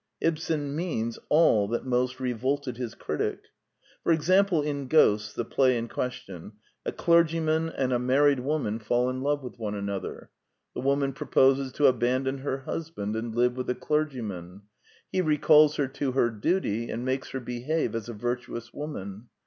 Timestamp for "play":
5.45-5.77